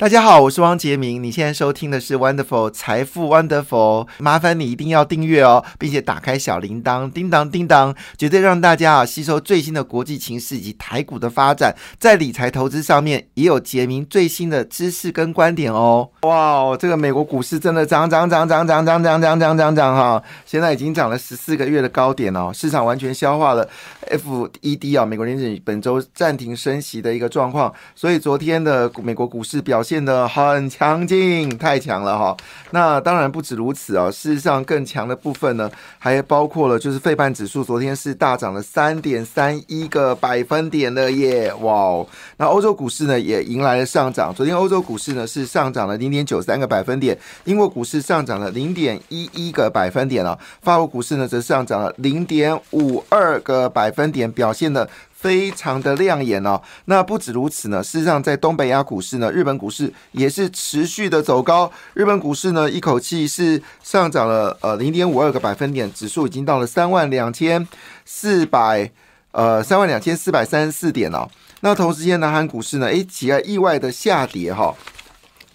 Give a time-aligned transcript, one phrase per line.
[0.00, 1.22] 大家好，我是汪杰明。
[1.22, 16.08] 你现在收听的是 Wonderful 财富 Wonderful，麻烦你一定要订阅哦，并且打开小铃铛，叮当叮当，绝对让大家啊吸收最新的国际情势以及台股的发展，在理财投资上面也有杰明最新的知识跟观点哦。
[16.22, 23.68] 哇，这个美国股市真的涨涨涨涨涨涨涨涨涨涨哈，现在已经涨了十四个月的高点哦，市场完全消化了
[24.10, 29.89] FED 啊，美国联储本周暂停升息的一个状况，所以昨天的美国股市表现。
[29.90, 32.36] 变得很强劲，太强了哈。
[32.70, 42.06] 那当然不止如此啊，事实上更强的部分呢，还包括了就是费半指数，昨天是大涨了三点三一个百分点的耶，哇哦。
[42.36, 54.88] 那欧洲股市呢也迎来了上涨，昨天欧洲股市呢是上涨了零点九三个百分点，英国股市上涨了零点一一个百分点啊，法国股市呢则上涨了零点五二个百分点，表现的。
[55.20, 56.60] 非常的亮眼哦。
[56.86, 61.70] 那不止如此呢，事实上在东北亚股市呢，日本股市也是持续的走高。
[61.92, 67.66] 日本股市呢，一口气是上涨了呃零点五二个百分点，指数已经到了三万两千
[68.06, 68.90] 四百
[69.32, 71.28] 呃三万两千四百三十四点哦。
[71.60, 74.74] 那同时间，南韩股市呢，诶，起了意外的下跌哈。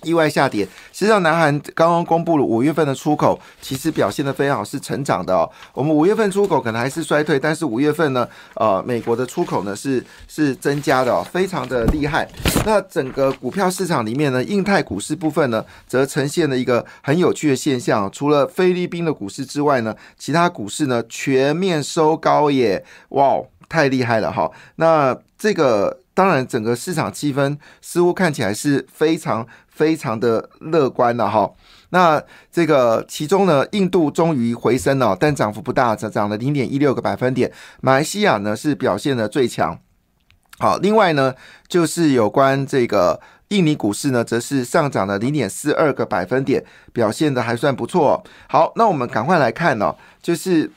[0.06, 5.50] 意外下跌，实际上，南韩刚刚公布了五月份的出口，其实表现的非常好，是成长的哦。
[5.74, 12.28] 我们五月份出口可能还是衰退，但是五月份呢，呃，美国的出口呢是是增加的，非常的厉害。
[12.66, 24.52] 那整个股票市场里面呢，印太股市部分呢，则呈现了一个很有趣的现象，除了菲律宾的股市之外呢，其他股市呢全面收高耶，哇，太厉害了哈。
[24.76, 29.46] 那这个当然，整个市场气氛似乎看起来是非常。
[29.76, 31.52] 非常的乐观了哈，
[31.90, 37.52] 那这个其中呢，印度终于回升了，但涨幅不大，涨涨了零点一六个百分点。
[37.82, 39.78] 马来西亚呢是表现的最强。
[40.60, 41.36] 好，另外呢
[41.68, 48.24] 就是有关这个印尼股市呢，则是上涨了零点四二个百分点，表现的还算不错。
[48.48, 50.72] 好，那我们赶快来看哦，就是。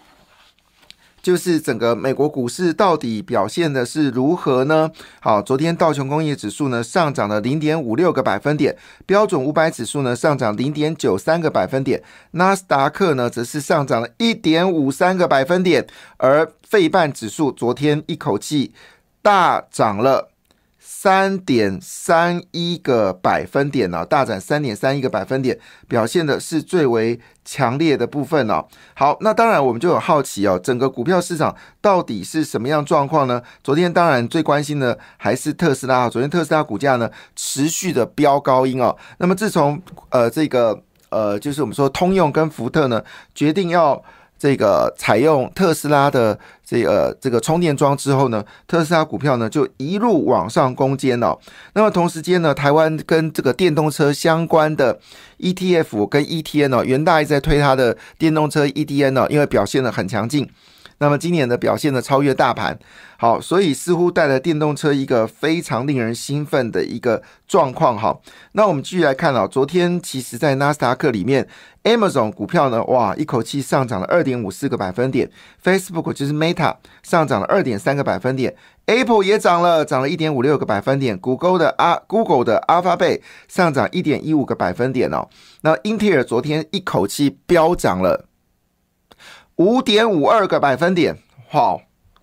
[1.22, 4.90] 就是整个美国股市到底表现的是如何呢？
[5.20, 18.72] 好，昨天道琼工业指数呢上涨了零点五六个百分点，标准五百指数呢上涨零点九三个百分点，纳斯达克呢则是上涨了一点五三个百分点，而费半指数昨天一口气
[19.20, 20.30] 大涨了。
[20.90, 28.66] 三点三一个百分点呢，大涨三点三一个百分点，表现的是最为强烈的部分哦。
[28.94, 33.42] 好，那当然我们就有好奇哦，整个股票市场到底是什么样状况呢？
[33.62, 38.96] 昨天当然最关心的还是特斯拉，昨天特斯拉股价呢持续的飙高音哦。
[39.18, 44.02] 那么自从呃这个呃就是我们说通用跟福特呢决定要。
[44.38, 51.38] 这个采用特斯拉的这个这个充电桩之后呢，特斯拉股票呢就一路往上攻坚了。
[51.74, 54.98] 那么同时间呢，台湾跟这个电动车相关的
[55.38, 60.48] ETF 跟 ETN 哦，元大一直在推它的电动车 ETN 哦，因为表现的很强劲。
[61.00, 62.78] 那么今年的表现呢超越大盘，
[63.16, 68.18] 好，所以似乎带来电动车一个非常令人兴奋的一个状况哈。
[68.52, 71.46] 那我们继续来看啊，昨天其实在纳斯达克里面
[71.84, 75.30] ，Amazon 股票呢，哇，一口气上涨了二点五四个百分点
[75.62, 78.56] ，Facebook 就是 Meta 上涨了二点三个百分点
[78.86, 85.28] ，Apple 也涨了，涨了一点五六个百分点，Google 的阿 Google 的 Alphabet 上涨一点一五个百分点哦。
[85.60, 88.27] 那英特尔昨天一口气飙涨了。
[89.58, 91.16] 五点五二个百分点，
[91.52, 91.76] 哇！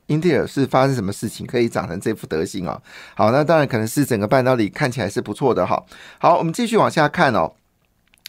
[0.08, 2.80] 英特尔是发生什么事情可以涨成这副德行啊？
[3.16, 5.84] 好，那当然可能是整个半导体看起来是不错的哈。
[6.20, 7.52] 好，我们继续往下看哦。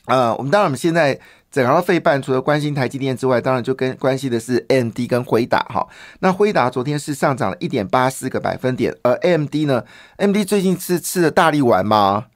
[0.06, 1.18] 呃，我们当然我们现在
[1.50, 5.86] 整个费半除了关心台积电之外，当然就跟关系的是 AMD 跟辉达哈。
[6.20, 9.84] 那辉达昨天是上涨了一点八四个百分点，而 AMD 呢
[10.16, 12.26] ？AMD 最近是吃了大力丸吗？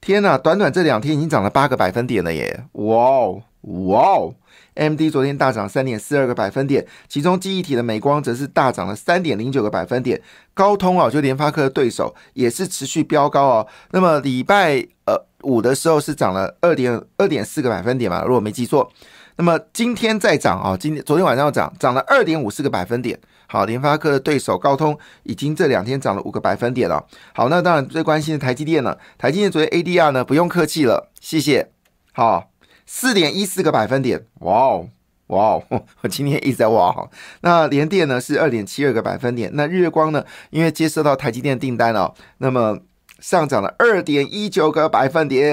[0.00, 2.64] 天呐，短短这两天已经涨了八个百分点了耶！
[2.72, 4.34] 哇哦，哇哦
[4.76, 10.22] ！M D 昨天大涨三点四二个百分点，其中记忆体的美光则是大涨了三点零九个百分点。
[10.54, 13.66] 高通啊，就联发科的对手也是持续飙高哦。
[13.90, 18.90] 那么礼拜呃五的时候是涨了二点二点四个百分点嘛，如果没记错。
[19.38, 23.18] 那么今天再涨啊，今天昨天晚上要涨，涨了二点五四个百分点。
[23.48, 27.04] 好，联发科的对手高通已经这两天涨了五个百分点了。
[27.34, 31.70] 好，那当然最关心的台积电了，台积电昨天 A D R 呢不用客气了，谢谢。
[32.12, 32.55] 好。
[32.86, 34.88] 四点一四个百分点，哇哦，
[35.26, 35.62] 哇哦！
[36.02, 37.08] 我今天一直在哇哈。
[37.40, 42.78] 那联电呢是二点七二个百分点，那日月光呢，因为接收到台积电订单哦，那么
[43.18, 45.50] 上涨了二点一九个百分点，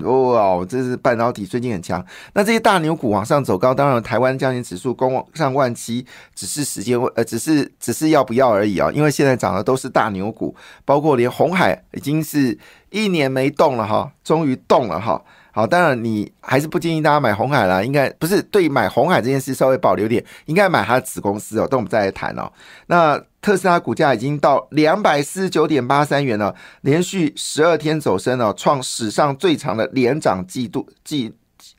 [0.00, 0.66] 哇哦！
[0.68, 2.04] 这是半导体最近很强。
[2.32, 6.04] 那这些大牛股往上走高，当然台湾降权指数攻上万七，
[6.34, 8.90] 只是时间问，呃，只是只是要不要而已啊。
[8.92, 12.58] 因为现在涨的都是大牛股，包括连红海已经是。
[12.90, 15.20] 一年没动了哈，终于动了哈。
[15.56, 21.68] 好，当然你还是不建议大家买红海啦，应该不是对买红海这件事稍微保留点，应该买它的子公司哦。
[21.68, 22.50] 等我们再来谈哦。
[22.88, 31.32] 那特斯拉股价已经到两百四十九点八三元了，连续十二天走升了，创史上最长的连涨季度季。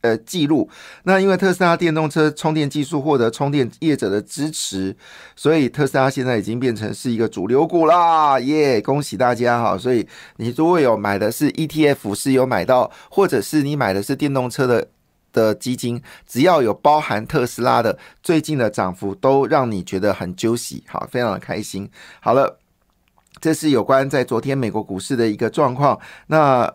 [0.05, 0.69] 呃，记录。
[1.03, 4.95] 那因为特斯拉电动车充电技术获得充电业者的支持，
[5.35, 8.79] 所以特斯拉现在已经变成是一个主流股啦，耶！
[8.79, 9.75] 恭喜大家哈。
[9.75, 14.87] 所以你如果有买的是 ETF，是有买到，或者是你买的是电动车的
[15.33, 21.89] 的基金，只要有包含特斯拉的最近的涨幅，都让你觉得很揪喜，好，非常的开心。
[22.21, 22.59] 好了，
[23.41, 25.99] 这是有关在昨天美国股市的一个状况。
[26.27, 26.71] 那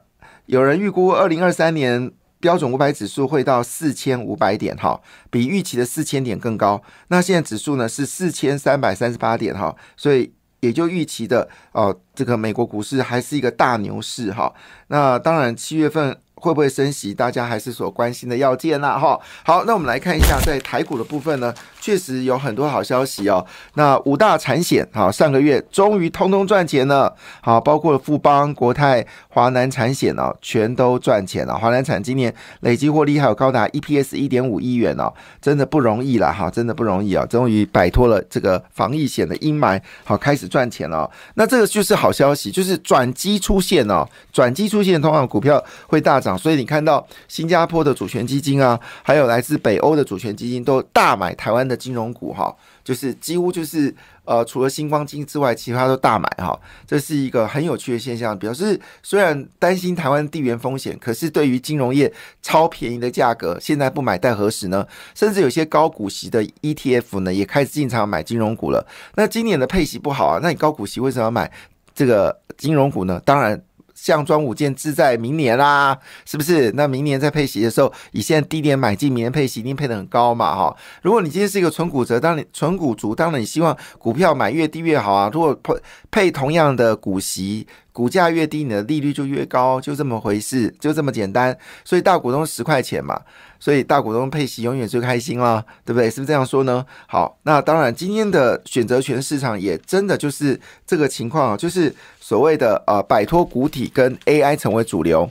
[0.46, 2.10] 有人预估二零二三年。
[2.40, 5.00] 标准五百指数会到四千五百点哈，
[5.30, 6.82] 比预期的四千点更高。
[7.08, 14.52] 那现在指数呢是四千三百三十八点哈，所以也就预期的哦，这个美国股市还是一个大牛市哈。
[14.88, 16.16] 那当然七月份。
[16.40, 17.12] 会不会升息？
[17.12, 19.20] 大家还是所关心的要件啦，哈。
[19.44, 23.44] 好，那我们来看一下，在台股的部分呢，确实有很多好消息哦。
[23.74, 31.54] 那五大产险，好，上个月终于通通赚钱了，好，包括富邦、国泰、华南产险哦，全都赚钱了。
[31.54, 41.10] 华南产今年累计获利还有高达 EPS 一点五亿元哦，真的不容易了哈，真的不容易啊，终于摆脱了这个防疫险的阴霾，好，开始赚钱了。
[41.34, 46.29] 那这个就是好消息，就是转机出现哦，转机出现，通常股票会大涨。
[46.36, 53.94] 所以你看到新加坡的主权基金啊，还有来自北欧的主权基金都大买台湾的金融股哈，就是几乎就是
[54.24, 62.12] 呃，除了星光金之外，其他都大买哈，这是一个很有趣的现象，表示虽然担心台湾地缘风险，可是对于金融业
[62.42, 64.86] 超便宜的价格，现在不买待何时呢？
[65.14, 68.86] 甚至有些高股息的 ETF 呢，也开始进场买金融股了。
[69.16, 71.50] 那今年的配息不好啊，那你高股息为什么要买
[71.94, 73.20] 这个金融股呢？
[73.24, 73.60] 当然。
[74.02, 76.72] 项庄舞剑志在明年啦，是不是？
[76.72, 80.74] 那明年在配息的时候，以现在低点买进，明年配息一定配的很高嘛，哈。
[81.02, 85.30] 如果你今天是一个纯股者，当你纯股族，当然你希望股票买越低越好啊。
[85.32, 85.74] 如果配
[86.10, 87.66] 配同样的股息。
[87.92, 91.56] 股价越低，你的利率就越高，就这么回事，就这么简单。
[91.84, 93.20] 所以大股东十块钱嘛，
[93.58, 96.08] 所以大股东配息永远最开心了，对不对？
[96.08, 96.84] 是不是这样说呢？
[97.06, 105.28] 好，那当然，今天的选择权市场也真的就是这个情况啊，就是所谓的呃摆脱股体跟 AI 成为主流。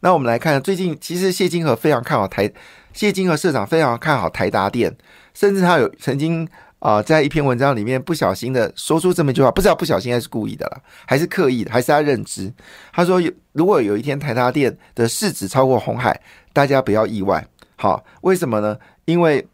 [0.00, 2.50] 那我们来看，最近其实谢金河非常看好台，
[2.92, 4.96] 谢金河社长非常看好台达电，
[5.34, 6.48] 甚至他有曾经。
[6.82, 12.52] 啊，在一篇文章里面不小心的说出这么一句话，不知道不小心还是故意的了，还是刻意的，还是他认知。
[12.92, 16.20] 他说有，如果有一天台达电的市值超过红海，
[16.52, 17.46] 大家不要意外。
[17.76, 18.76] 好，为什么呢？
[19.04, 19.46] 因为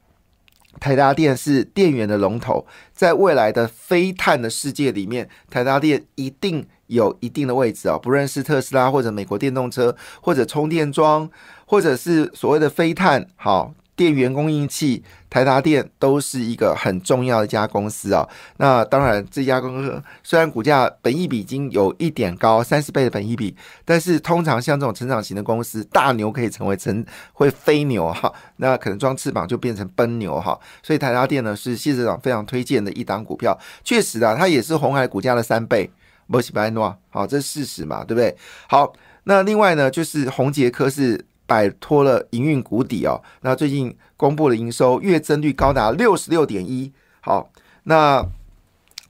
[0.81, 7.99] 台达电是电源的龙头，在未来的非碳的世界里面，台达电一定有一定的位置啊。
[8.03, 11.29] 不论是特斯拉或者美国电动车，或者充电桩，
[11.67, 13.75] 或者是所谓的非碳，好。
[13.99, 18.25] 电源供应器，台达电都是一个很重要的一家公司啊。
[18.59, 30.57] 那当然，这家公司虽然股价本益比已经有一点高，三十倍的本益比，但是通常像这种成长型的公司，大牛可以成为成会飞牛哈，那可能装翅膀就变成奔牛哈。
[30.81, 35.91] 所以台达电呢是谢社长非常推荐的一档股票，确实啊，它也是红海股价的三倍，
[36.29, 38.37] 摩西白诺，好，这是事实嘛，对不对？
[38.69, 38.93] 好，
[39.25, 41.27] 那另外呢，就是宏杰科是。
[41.49, 47.51] 摆脱了营运谷底哦，那最近公布的营收月增率高达六十六点一，好，
[47.85, 48.23] 那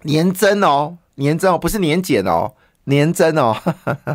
[0.04, 2.54] 年增哦，年增哦，不是年减哦，
[2.84, 3.56] 年增哦，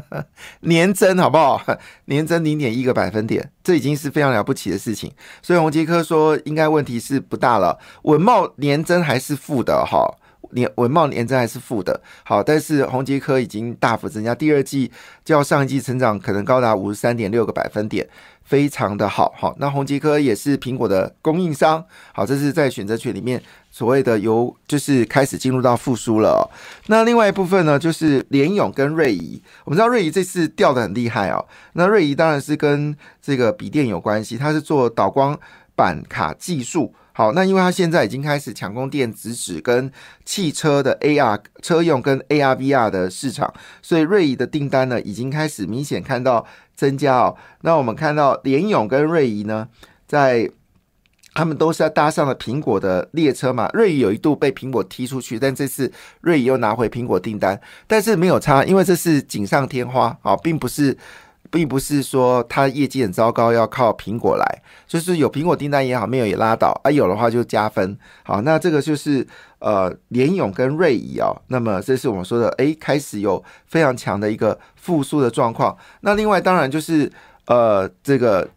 [0.62, 1.62] 年增好不好？
[2.06, 5.12] 年增零点一个百分点，这已经是非常了不起的事情。
[5.42, 10.18] 所以洪杰科说应该问题是不大了，文茂年增还是负的哈。
[10.53, 14.91] 年文茂年增还是负的，好，但是宏杰科已经大幅增加，第二季
[15.24, 18.07] 较上一季成长可能高达五十三点六个百分点，
[18.43, 21.83] 非常的好，好，那宏杰科也是苹果的供应商，
[22.13, 23.41] 好，这是在选择权里面
[23.72, 26.50] 所谓的由就是开始进入到复苏了。
[26.88, 35.39] 那另外一部分呢，就是联勇跟瑞仪，我们知道瑞仪这次掉的很厉害哦，那瑞仪当然是跟这个笔电有关系，它是做导光
[35.75, 36.93] 板卡技术。
[37.15, 39.91] 好，那因为它现在已经开始抢攻电子纸跟
[40.25, 43.53] 汽车的 AR 车用跟 ARVR 的市场，
[43.84, 47.38] 所以瑞仪的订单呢已经开始明显看到增加哦。
[47.62, 49.67] 那我们看到联勇跟瑞仪呢，
[50.08, 50.50] 在
[51.36, 53.70] 他们都是要搭上了苹果的列车嘛。
[53.74, 55.91] 瑞仪有一度被苹果踢出去，但这次
[56.22, 60.98] 瑞仪又拿回苹果订单，但是没有差，因为这是锦上添花啊，并不是
[61.52, 67.98] 并不是说它业绩很糟糕，要靠苹果来，就是有苹果订单也好，没有也拉倒啊，有的话就加分。
[68.24, 69.28] 好，那这个就是
[69.60, 75.78] 呃联勇跟瑞仪哦，那么这是我们说的，哎，开始有非常强的一个复苏的状况。
[76.02, 77.12] 那另外当然就是
[77.48, 78.50] 呃这个。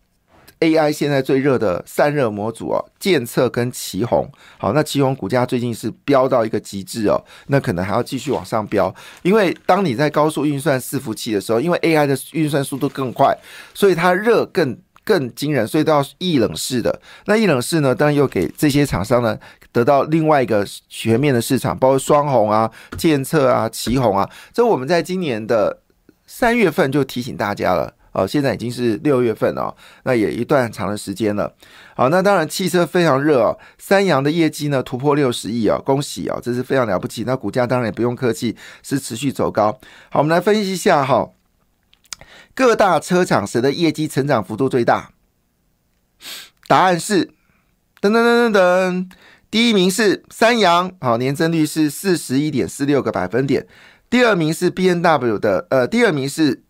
[0.60, 4.26] AI 现在最热的散热模组哦，建测跟旗宏，
[4.58, 13.36] 好，那旗宏股价最近是飙到一个极致哦，那可能还要继续往上飙，因为当你在高速运算伺服器的时候，因为 AI 的运算速度更快，
[13.75, 17.00] 所以它热更更惊人，所以都要易冷式的。
[17.26, 19.38] 那易冷式呢，当然又给这些厂商呢
[19.72, 25.80] 得到另外一个全面的市场，包括双红啊、建测啊、旗宏啊，这我们在今年的
[26.26, 27.92] 三月份就提醒大家了。
[28.16, 31.54] 哦，现在已经是六月份了，那也一段长的时间了。
[31.94, 37.25] 好，那当然汽车非常热哦，三洋的业绩呢突破六十亿啊，恭喜啊，这是非常了不起。
[37.26, 39.78] 那股价当然也不用客气，是持续走高。
[40.11, 41.28] 好，我们来分析一下哈，
[42.54, 45.11] 各大车厂谁的业绩成长幅度最大？
[46.66, 47.26] 答案是
[48.00, 49.11] 噔噔噔噔噔，
[49.50, 53.66] 第一名是三洋，好，年增率是四十一点四六个百分点。
[54.08, 56.62] 第二名是 B N W 的，呃，第二名是。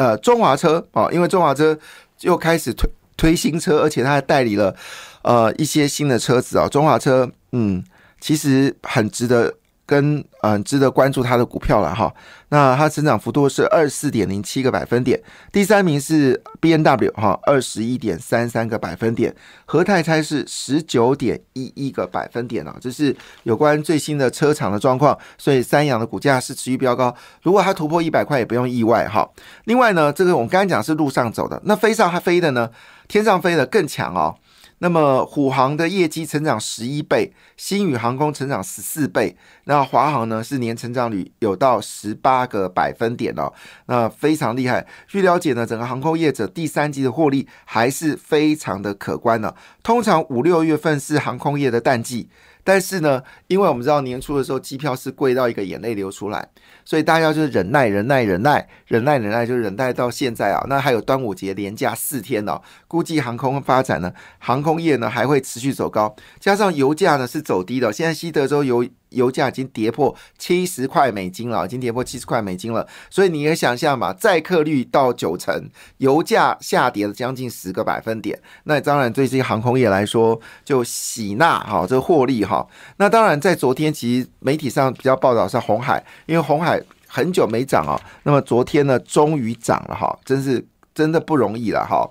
[0.00, 1.78] 呃，中华车啊，因为中华车
[2.22, 2.88] 又开始推
[3.18, 4.74] 推新车，而且它还代理了
[5.20, 6.66] 呃一些新的车子啊。
[6.66, 7.84] 中华车，嗯，
[8.18, 9.52] 其实很值得。
[9.90, 12.14] 跟嗯值得关注它的股票了哈，
[12.50, 15.20] 那它增长幅度是二四点零七个百分点，
[15.50, 29.28] 第三名是 B N W 哈，二十一点三三个百分点，和泰拆是十九点一一个百分点啊，这是有关最新的车厂的状况，所以三洋的股价是持续飙高，如果它突破一百块也不用意外哈。
[29.64, 32.70] 另外呢，这个我们刚才讲是路上走的，那飞上它飞的呢，
[33.08, 34.36] 天上飞的更强哦。
[34.82, 43.52] 那么虎航的业绩成长十一倍，新宇航空成长十四倍，那华航呢是年成长率有到十八个百分点哦，
[43.86, 44.86] 那非常厉害。
[45.06, 49.54] 据了解呢，整个航空业者第三季的获利还是非常的可观的。
[49.82, 52.28] 通常五六月份是航空业的淡季。
[52.64, 56.48] 但是呢，因为我们知道年初的时候机票是贵到一个眼泪流出来，
[56.84, 60.64] 所以大家就是忍耐、忍耐、忍耐、忍耐、忍耐，就忍耐到现在啊。
[60.68, 67.92] 那还有端午节连假四天哦，估计航空发展呢，航空业呢还会持续走高，加上油价呢是走低的。
[67.92, 68.86] 现在西德州油。
[69.10, 72.86] 油价已经跌破七十块美金了，已经跌破七十块美金了。
[73.08, 78.40] 所以你也想象嘛，载客率到九成，油价下跌了将近十个百分点。
[78.64, 82.66] 那当然对这些航空业来说就喜纳哈，这个获利哈。
[82.96, 90.64] 那当然在昨天其实媒体上比较报道是红海，因为红海很久没涨啊，那么昨天呢终于涨了哈，真是
[90.94, 92.08] 真的不容易了哈，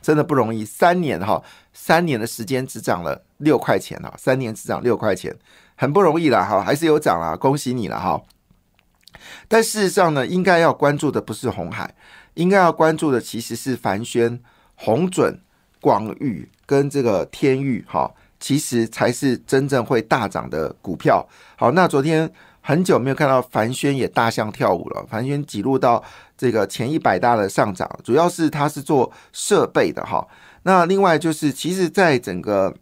[0.00, 5.34] 真的不容易，三年哈，三年的时间只涨了六块钱啊，三年只涨六块钱。
[5.76, 8.20] 很不容易了哈，还是有涨了，恭喜你了哈。
[9.48, 11.94] 但事实上呢，应该要关注的不是红海，
[12.34, 14.40] 应该要关注的其实是凡轩、
[14.74, 15.40] 红准、
[15.80, 21.26] 广宇跟这个天域哈，其实才是真正会大涨的股票。
[21.56, 22.30] 好，那昨天
[22.60, 26.02] 很久没有看到凡轩也大象跳舞了，凡轩挤入到
[26.36, 30.26] 这个前一百大的上涨，主要是它是做设备的哈。
[30.64, 32.74] 那另外就是，其实在整个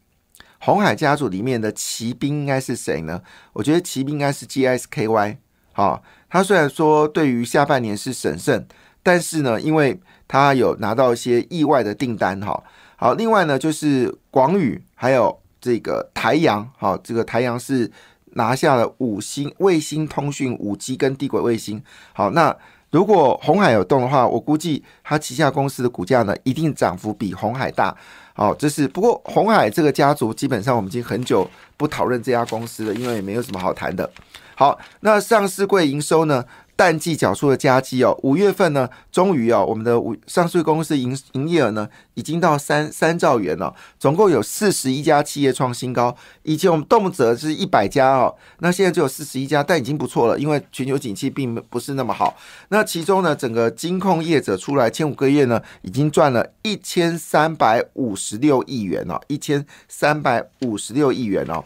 [0.64, 3.20] 红海家族里面的骑兵应该是谁呢？
[3.52, 5.36] 我觉得骑兵应该是 GSKY。
[5.74, 8.66] 好，他虽然说对于下半年是审慎，
[9.02, 12.40] 但是呢，因为他有拿到一些意外的订单。
[12.40, 12.64] 哈，
[12.96, 16.66] 好，另外呢就是广宇还有这个台阳。
[16.78, 17.92] 好，这个台阳是
[18.32, 21.82] 拿下了五星卫星通讯五 G 跟地轨卫星。
[22.14, 22.56] 好，那
[22.90, 27.94] 如果红海有动的话，我估计他旗下公司的股价呢一定涨幅比红海大。
[28.36, 34.10] 好，这是不过红海这个家族基本上我们已经很久不讨论这家公司了，因为也没有什么好谈的。
[34.56, 36.44] 好，那上市柜营收呢？
[36.76, 46.16] 淡季缴出的加基哦，五月份呢，终于哦，我们的五上市公司营营业额呢，已经到三三兆元了，总共有四十一家企业创新高。
[46.42, 52.36] 以前我们动辄是一百家哦，那现在只有四十一家，但已经不错了，因为全球景气并不是那么好。
[52.70, 61.62] 那其中呢，整个金控业者出来前五个月呢，已经赚了一千三百五十六亿元哦，一千三百五十六亿元哦。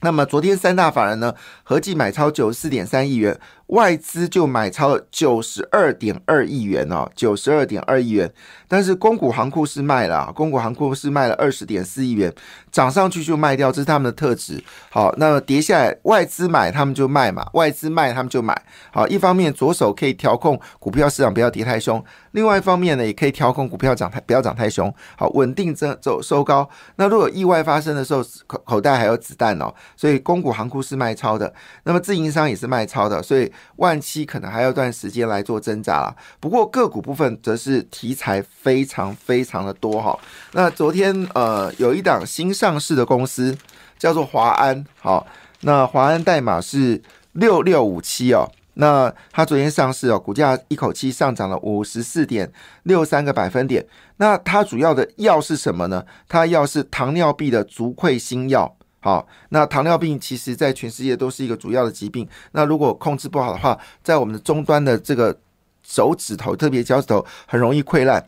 [0.00, 3.40] 那么昨天三大法人呢，合计买超九十四点三亿元。
[3.68, 8.32] 外资就买超了九十二点二亿元哦，九十二点二亿元。
[8.68, 12.32] 但是公股行库是卖了，公股行库是卖了二十点四亿元，
[12.70, 14.62] 涨上去就卖掉，这是他们的特质。
[14.90, 18.60] 好，那跌下来外资买他们就卖嘛，外资卖他们就买。
[18.92, 24.92] 好，一方面左手可以调控股票市场不要跌太凶，另外一方面呢也可以调控股票涨太不要涨太凶。
[25.16, 26.68] 好，稳定增走收高。
[26.96, 31.52] 那如果意外发生的时候，口口袋还有子弹哦，所以公股行库是卖超的，
[31.84, 33.50] 那么自营商也是卖超的，所以。
[33.76, 36.16] 万七可能还要一段时间来做挣扎了。
[36.40, 40.18] 不过个股部分则是题材非常非常的多哈。
[40.52, 43.56] 那昨天呃有一档新上市的公司
[43.98, 45.26] 叫做华安，好，
[45.60, 48.50] 那华安代码是六六五七哦。
[48.78, 53.86] 那它昨天上市哦，股价一口气上涨了五十四点六三个百分点。
[54.18, 56.04] 那它主要的药是什么呢？
[56.28, 58.75] 它药是糖尿病的足溃新药。
[59.06, 62.28] 好，那糖尿病其实在全世界都是一个主要的疾病。
[62.50, 65.38] 那如果控制不好的话，在我们的终端的这个
[65.84, 68.26] 手指头，特别脚趾头，很容易溃烂。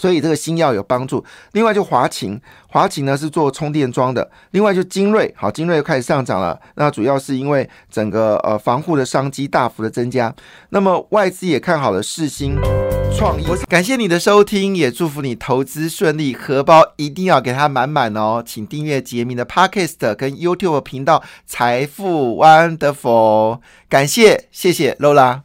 [0.00, 1.22] 所以这个新药有帮助。
[1.52, 4.30] 另外就华擎，华擎呢是做充电桩的。
[4.52, 6.58] 另外就精锐，好，精锐又开始上涨了。
[6.76, 10.34] 那主要是因为整个呃防护的商机大幅的增加。
[10.70, 12.56] 那么外资也看好了世新
[13.14, 13.44] 创意。
[13.68, 18.42] 感谢你的收听，也祝福你投资顺利，荷包一定要给它满满哦。
[18.44, 23.60] 请订阅杰明的 Podcast 跟 YouTube 频道财富 Wonderful。
[23.88, 25.42] 感谢，谢谢 Lola。